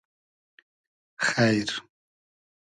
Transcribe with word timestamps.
خݷر 1.27 1.69